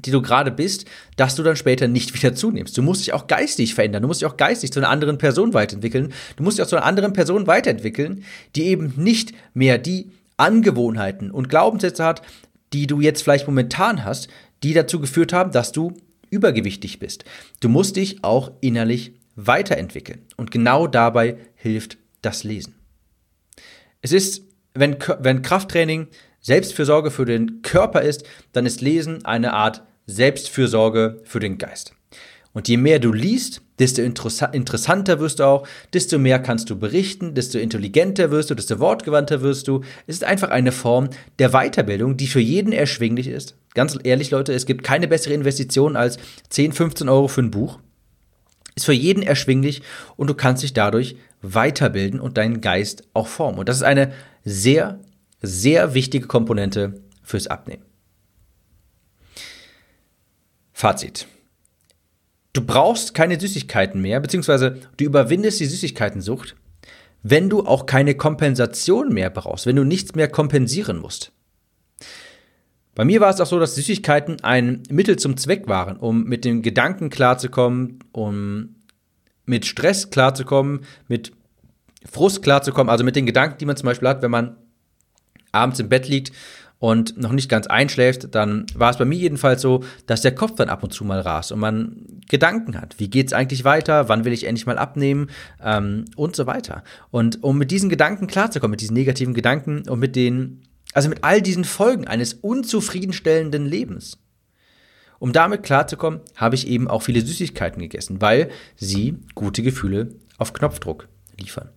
die 0.04 0.10
du 0.10 0.22
gerade 0.22 0.50
bist, 0.50 0.86
dass 1.16 1.34
du 1.34 1.42
dann 1.42 1.56
später 1.56 1.88
nicht 1.88 2.14
wieder 2.14 2.34
zunimmst. 2.34 2.76
Du 2.76 2.82
musst 2.82 3.02
dich 3.02 3.12
auch 3.12 3.26
geistig 3.26 3.74
verändern. 3.74 4.02
Du 4.02 4.08
musst 4.08 4.20
dich 4.20 4.28
auch 4.28 4.36
geistig 4.36 4.72
zu 4.72 4.80
einer 4.80 4.88
anderen 4.88 5.18
Person 5.18 5.54
weiterentwickeln. 5.54 6.12
Du 6.36 6.42
musst 6.42 6.58
dich 6.58 6.64
auch 6.64 6.68
zu 6.68 6.76
einer 6.76 6.86
anderen 6.86 7.12
Person 7.12 7.46
weiterentwickeln, 7.46 8.24
die 8.54 8.66
eben 8.66 8.92
nicht 8.96 9.32
mehr 9.54 9.78
die 9.78 10.10
Angewohnheiten 10.36 11.30
und 11.30 11.48
Glaubenssätze 11.48 12.04
hat, 12.04 12.22
die 12.72 12.86
du 12.86 13.00
jetzt 13.00 13.22
vielleicht 13.22 13.46
momentan 13.46 14.04
hast, 14.04 14.28
die 14.62 14.74
dazu 14.74 15.00
geführt 15.00 15.32
haben, 15.32 15.52
dass 15.52 15.72
du 15.72 15.94
übergewichtig 16.30 16.98
bist. 16.98 17.24
Du 17.60 17.68
musst 17.68 17.96
dich 17.96 18.22
auch 18.22 18.52
innerlich 18.60 19.12
weiterentwickeln. 19.36 20.22
Und 20.36 20.50
genau 20.50 20.86
dabei 20.86 21.36
hilft 21.54 21.98
das 22.22 22.44
Lesen. 22.44 22.74
Es 24.02 24.12
ist, 24.12 24.42
wenn, 24.74 24.96
wenn 25.20 25.42
Krafttraining 25.42 26.08
Selbstfürsorge 26.46 27.10
für 27.10 27.24
den 27.24 27.60
Körper 27.62 28.02
ist, 28.02 28.22
dann 28.52 28.66
ist 28.66 28.80
Lesen 28.80 29.24
eine 29.24 29.52
Art 29.52 29.82
Selbstfürsorge 30.06 31.20
für 31.24 31.40
den 31.40 31.58
Geist. 31.58 31.92
Und 32.52 32.68
je 32.68 32.76
mehr 32.76 33.00
du 33.00 33.12
liest, 33.12 33.62
desto 33.80 34.00
interessanter 34.00 35.18
wirst 35.18 35.40
du 35.40 35.44
auch, 35.44 35.66
desto 35.92 36.20
mehr 36.20 36.38
kannst 36.38 36.70
du 36.70 36.78
berichten, 36.78 37.34
desto 37.34 37.58
intelligenter 37.58 38.30
wirst 38.30 38.50
du, 38.50 38.54
desto 38.54 38.78
wortgewandter 38.78 39.42
wirst 39.42 39.66
du. 39.66 39.80
Es 40.06 40.14
ist 40.14 40.24
einfach 40.24 40.50
eine 40.50 40.70
Form 40.70 41.10
der 41.40 41.50
Weiterbildung, 41.50 42.16
die 42.16 42.28
für 42.28 42.38
jeden 42.38 42.72
erschwinglich 42.72 43.26
ist. 43.26 43.56
Ganz 43.74 43.98
ehrlich, 44.04 44.30
Leute, 44.30 44.52
es 44.52 44.66
gibt 44.66 44.84
keine 44.84 45.08
bessere 45.08 45.34
Investition 45.34 45.96
als 45.96 46.16
10, 46.50 46.70
15 46.74 47.08
Euro 47.08 47.26
für 47.26 47.42
ein 47.42 47.50
Buch. 47.50 47.80
Ist 48.76 48.86
für 48.86 48.92
jeden 48.92 49.24
erschwinglich 49.24 49.82
und 50.16 50.30
du 50.30 50.34
kannst 50.34 50.62
dich 50.62 50.74
dadurch 50.74 51.16
weiterbilden 51.42 52.20
und 52.20 52.38
deinen 52.38 52.60
Geist 52.60 53.02
auch 53.14 53.26
formen. 53.26 53.58
Und 53.58 53.68
das 53.68 53.78
ist 53.78 53.82
eine 53.82 54.12
sehr, 54.44 55.00
sehr 55.46 55.94
wichtige 55.94 56.26
Komponente 56.26 57.00
fürs 57.22 57.46
Abnehmen. 57.46 57.84
Fazit. 60.72 61.26
Du 62.52 62.64
brauchst 62.64 63.14
keine 63.14 63.38
Süßigkeiten 63.38 64.00
mehr, 64.00 64.20
beziehungsweise 64.20 64.80
du 64.96 65.04
überwindest 65.04 65.60
die 65.60 65.66
Süßigkeitensucht, 65.66 66.56
wenn 67.22 67.50
du 67.50 67.66
auch 67.66 67.86
keine 67.86 68.14
Kompensation 68.14 69.12
mehr 69.12 69.30
brauchst, 69.30 69.66
wenn 69.66 69.76
du 69.76 69.84
nichts 69.84 70.14
mehr 70.14 70.28
kompensieren 70.28 70.98
musst. 70.98 71.32
Bei 72.94 73.04
mir 73.04 73.20
war 73.20 73.30
es 73.30 73.40
auch 73.40 73.46
so, 73.46 73.58
dass 73.58 73.74
Süßigkeiten 73.74 74.42
ein 74.42 74.82
Mittel 74.90 75.18
zum 75.18 75.36
Zweck 75.36 75.68
waren, 75.68 75.98
um 75.98 76.24
mit 76.24 76.44
den 76.44 76.62
Gedanken 76.62 77.10
klarzukommen, 77.10 77.98
um 78.12 78.76
mit 79.44 79.66
Stress 79.66 80.10
klarzukommen, 80.10 80.80
mit 81.08 81.32
Frust 82.10 82.42
klarzukommen, 82.42 82.90
also 82.90 83.04
mit 83.04 83.16
den 83.16 83.26
Gedanken, 83.26 83.58
die 83.58 83.66
man 83.66 83.76
zum 83.76 83.86
Beispiel 83.86 84.08
hat, 84.08 84.22
wenn 84.22 84.30
man 84.30 84.56
abends 85.56 85.80
im 85.80 85.88
Bett 85.88 86.08
liegt 86.08 86.32
und 86.78 87.16
noch 87.16 87.32
nicht 87.32 87.48
ganz 87.48 87.66
einschläft, 87.66 88.34
dann 88.34 88.66
war 88.74 88.90
es 88.90 88.98
bei 88.98 89.04
mir 89.04 89.16
jedenfalls 89.16 89.62
so, 89.62 89.82
dass 90.06 90.20
der 90.20 90.34
Kopf 90.34 90.56
dann 90.56 90.68
ab 90.68 90.82
und 90.82 90.92
zu 90.92 91.04
mal 91.04 91.20
rast 91.20 91.52
und 91.52 91.58
man 91.58 92.04
Gedanken 92.28 92.78
hat. 92.80 92.96
Wie 92.98 93.08
geht 93.08 93.28
es 93.28 93.32
eigentlich 93.32 93.64
weiter? 93.64 94.08
Wann 94.08 94.24
will 94.24 94.32
ich 94.32 94.44
endlich 94.44 94.66
mal 94.66 94.78
abnehmen? 94.78 95.30
Ähm, 95.62 96.04
und 96.16 96.36
so 96.36 96.46
weiter. 96.46 96.82
Und 97.10 97.42
um 97.42 97.56
mit 97.56 97.70
diesen 97.70 97.88
Gedanken 97.88 98.26
klarzukommen, 98.26 98.72
mit 98.72 98.80
diesen 98.80 98.94
negativen 98.94 99.32
Gedanken 99.32 99.88
und 99.88 99.98
mit 99.98 100.16
den, 100.16 100.62
also 100.92 101.08
mit 101.08 101.24
all 101.24 101.40
diesen 101.40 101.64
Folgen 101.64 102.06
eines 102.06 102.34
unzufriedenstellenden 102.34 103.64
Lebens, 103.64 104.18
um 105.18 105.32
damit 105.32 105.62
klarzukommen, 105.62 106.20
habe 106.34 106.56
ich 106.56 106.66
eben 106.66 106.88
auch 106.88 107.02
viele 107.02 107.22
Süßigkeiten 107.22 107.80
gegessen, 107.80 108.20
weil 108.20 108.50
sie 108.76 109.16
gute 109.34 109.62
Gefühle 109.62 110.10
auf 110.36 110.52
Knopfdruck 110.52 111.08
liefern. 111.40 111.70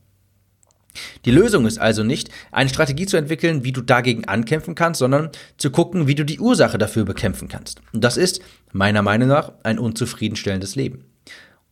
Die 1.25 1.31
Lösung 1.31 1.65
ist 1.65 1.77
also 1.77 2.03
nicht, 2.03 2.29
eine 2.51 2.69
Strategie 2.69 3.05
zu 3.05 3.17
entwickeln, 3.17 3.63
wie 3.63 3.71
du 3.71 3.81
dagegen 3.81 4.25
ankämpfen 4.25 4.75
kannst, 4.75 4.99
sondern 4.99 5.29
zu 5.57 5.71
gucken, 5.71 6.07
wie 6.07 6.15
du 6.15 6.25
die 6.25 6.39
Ursache 6.39 6.77
dafür 6.77 7.05
bekämpfen 7.05 7.47
kannst. 7.47 7.81
Und 7.93 8.03
das 8.03 8.17
ist, 8.17 8.41
meiner 8.71 9.01
Meinung 9.01 9.27
nach, 9.27 9.53
ein 9.63 9.79
unzufriedenstellendes 9.79 10.75
Leben. 10.75 11.05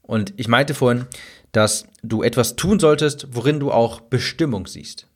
Und 0.02 0.34
ich 0.38 0.48
meinte 0.48 0.74
vorhin, 0.74 1.06
dass 1.52 1.88
du 2.04 2.24
etwas 2.24 2.56
tun 2.56 2.80
solltest, 2.80 3.28
worin 3.32 3.60
du 3.60 3.72
auch 3.72 4.02
Bestimmung 4.02 4.68
siehst. 4.68 5.08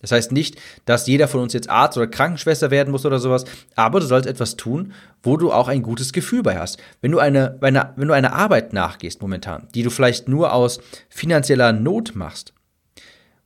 Das 0.00 0.12
heißt 0.12 0.32
nicht, 0.32 0.56
dass 0.86 1.06
jeder 1.06 1.28
von 1.28 1.40
uns 1.40 1.52
jetzt 1.52 1.68
Arzt 1.68 1.98
oder 1.98 2.06
Krankenschwester 2.06 2.70
werden 2.70 2.90
muss 2.90 3.04
oder 3.04 3.18
sowas, 3.18 3.44
aber 3.76 4.00
du 4.00 4.06
sollst 4.06 4.26
etwas 4.26 4.56
tun, 4.56 4.92
wo 5.22 5.36
du 5.36 5.52
auch 5.52 5.68
ein 5.68 5.82
gutes 5.82 6.12
Gefühl 6.12 6.42
bei 6.42 6.58
hast. 6.58 6.78
Wenn 7.02 7.12
du 7.12 7.18
eine, 7.18 7.58
wenn 7.60 8.08
du 8.08 8.14
eine 8.14 8.32
Arbeit 8.32 8.72
nachgehst 8.72 9.20
momentan, 9.20 9.68
die 9.74 9.82
du 9.82 9.90
vielleicht 9.90 10.26
nur 10.26 10.54
aus 10.54 10.80
finanzieller 11.10 11.72
Not 11.72 12.14
machst, 12.14 12.54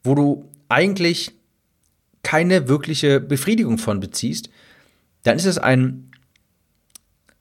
wo 0.04 0.14
du 0.14 0.48
eigentlich 0.68 1.32
keine 2.22 2.68
wirkliche 2.68 3.20
Befriedigung 3.20 3.78
von 3.78 4.00
beziehst, 4.00 4.50
dann 5.24 5.36
ist 5.36 5.46
es 5.46 5.58
ein, 5.58 6.10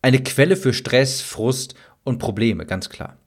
eine 0.01 0.23
Quelle 0.23 0.55
für 0.55 0.73
Stress, 0.73 1.21
Frust 1.21 1.75
und 2.03 2.17
Probleme, 2.17 2.65
ganz 2.65 2.89
klar. 2.89 3.17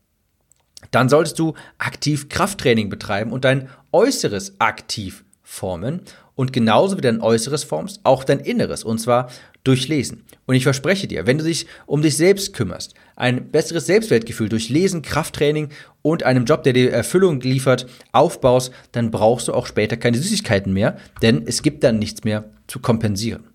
Dann 0.90 1.08
solltest 1.08 1.38
du 1.38 1.54
aktiv 1.78 2.28
Krafttraining 2.28 2.88
betreiben 2.88 3.32
und 3.32 3.44
dein 3.44 3.68
Äußeres 3.92 4.60
aktiv 4.60 5.24
formen 5.42 6.02
und 6.34 6.52
genauso 6.52 6.96
wie 6.96 7.02
dein 7.02 7.20
Äußeres 7.20 7.64
formst, 7.64 8.00
auch 8.04 8.24
dein 8.24 8.40
Inneres 8.40 8.84
und 8.84 8.98
zwar 8.98 9.30
durch 9.64 9.88
Lesen. 9.88 10.24
Und 10.44 10.54
ich 10.54 10.62
verspreche 10.62 11.08
dir, 11.08 11.26
wenn 11.26 11.38
du 11.38 11.44
dich 11.44 11.66
um 11.86 12.02
dich 12.02 12.16
selbst 12.16 12.52
kümmerst, 12.52 12.94
ein 13.16 13.50
besseres 13.50 13.86
Selbstwertgefühl 13.86 14.48
durch 14.48 14.68
Lesen, 14.68 15.02
Krafttraining 15.02 15.70
und 16.02 16.22
einem 16.22 16.44
Job, 16.44 16.62
der 16.62 16.74
dir 16.74 16.92
Erfüllung 16.92 17.40
liefert, 17.40 17.86
aufbaust, 18.12 18.72
dann 18.92 19.10
brauchst 19.10 19.48
du 19.48 19.54
auch 19.54 19.66
später 19.66 19.96
keine 19.96 20.18
Süßigkeiten 20.18 20.72
mehr, 20.72 20.96
denn 21.22 21.42
es 21.46 21.62
gibt 21.62 21.82
dann 21.82 21.98
nichts 21.98 22.24
mehr 22.24 22.44
zu 22.66 22.78
kompensieren. 22.78 23.48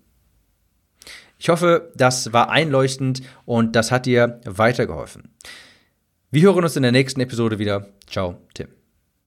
Ich 1.38 1.48
hoffe, 1.48 1.90
das 1.96 2.32
war 2.32 2.50
einleuchtend 2.50 3.22
und 3.44 3.74
das 3.74 3.90
hat 3.90 4.06
dir 4.06 4.40
weitergeholfen. 4.44 5.30
Wir 6.30 6.42
hören 6.42 6.64
uns 6.64 6.76
in 6.76 6.82
der 6.82 6.92
nächsten 6.92 7.20
Episode 7.20 7.58
wieder. 7.58 7.88
Ciao, 8.06 8.36
Tim. 8.54 8.81